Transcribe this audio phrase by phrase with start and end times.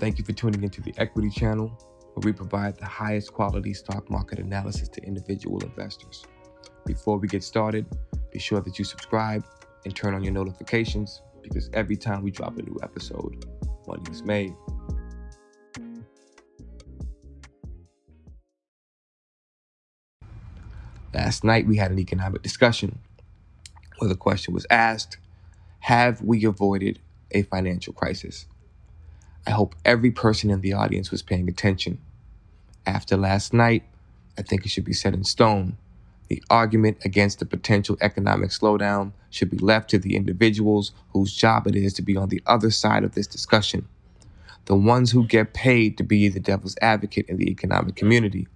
[0.00, 1.68] Thank you for tuning into the Equity Channel,
[2.14, 6.24] where we provide the highest quality stock market analysis to individual investors.
[6.86, 7.84] Before we get started,
[8.32, 9.44] be sure that you subscribe
[9.84, 13.44] and turn on your notifications because every time we drop a new episode,
[13.86, 14.54] money is made.
[21.12, 23.00] Last night we had an economic discussion
[23.98, 25.18] where the question was asked
[25.80, 27.00] Have we avoided
[27.32, 28.46] a financial crisis?
[29.46, 31.98] I hope every person in the audience was paying attention.
[32.86, 33.84] After last night,
[34.38, 35.76] I think it should be set in stone.
[36.28, 41.66] The argument against the potential economic slowdown should be left to the individuals whose job
[41.66, 43.88] it is to be on the other side of this discussion.
[44.66, 48.46] The ones who get paid to be the devil's advocate in the economic community.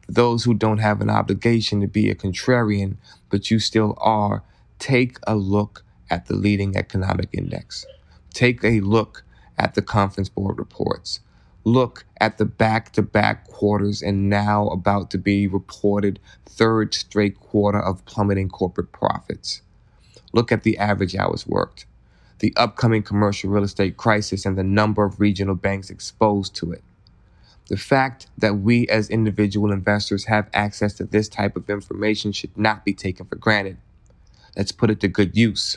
[0.00, 2.96] For those who don't have an obligation to be a contrarian,
[3.28, 4.42] but you still are,
[4.78, 7.84] take a look at the leading economic index.
[8.32, 9.24] Take a look
[9.60, 11.20] at the conference board reports.
[11.64, 17.38] Look at the back to back quarters and now about to be reported third straight
[17.38, 19.60] quarter of plummeting corporate profits.
[20.32, 21.84] Look at the average hours worked,
[22.38, 26.82] the upcoming commercial real estate crisis, and the number of regional banks exposed to it.
[27.68, 32.56] The fact that we as individual investors have access to this type of information should
[32.56, 33.76] not be taken for granted.
[34.56, 35.76] Let's put it to good use.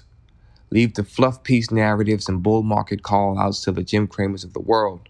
[0.74, 4.54] Leave the fluff piece narratives and bull market call outs to the Jim Cramers of
[4.54, 5.02] the world.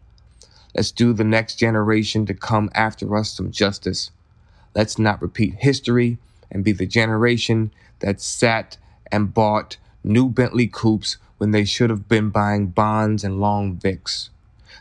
[0.76, 4.12] Let's do the next generation to come after us some justice.
[4.76, 6.18] Let's not repeat history
[6.52, 8.76] and be the generation that sat
[9.10, 14.32] and bought new Bentley coupes when they should have been buying bonds and long VIX.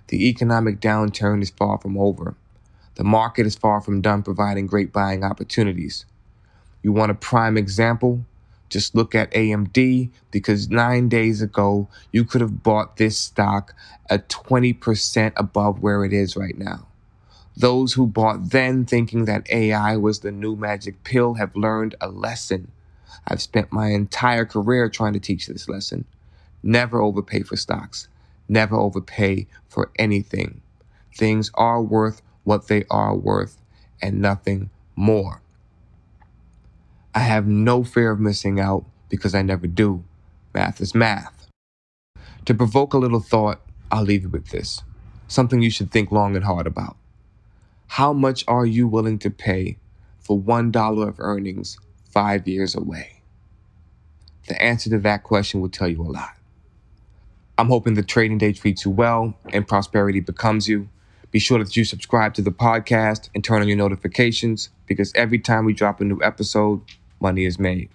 [0.08, 2.34] The economic downturn is far from over.
[2.96, 6.06] The market is far from done providing great buying opportunities.
[6.82, 8.24] You want a prime example?
[8.72, 13.74] Just look at AMD because nine days ago, you could have bought this stock
[14.08, 16.86] at 20% above where it is right now.
[17.54, 22.08] Those who bought then thinking that AI was the new magic pill have learned a
[22.08, 22.72] lesson.
[23.28, 26.06] I've spent my entire career trying to teach this lesson.
[26.62, 28.08] Never overpay for stocks.
[28.48, 30.62] Never overpay for anything.
[31.14, 33.58] Things are worth what they are worth
[34.00, 35.42] and nothing more.
[37.14, 40.04] I have no fear of missing out because I never do.
[40.54, 41.46] Math is math.
[42.46, 44.82] To provoke a little thought, I'll leave you with this
[45.28, 46.96] something you should think long and hard about.
[47.86, 49.78] How much are you willing to pay
[50.20, 51.78] for $1 of earnings
[52.10, 53.22] five years away?
[54.48, 56.36] The answer to that question will tell you a lot.
[57.56, 60.88] I'm hoping the trading day treats you well and prosperity becomes you.
[61.30, 65.38] Be sure that you subscribe to the podcast and turn on your notifications because every
[65.38, 66.82] time we drop a new episode,
[67.22, 67.90] money is made.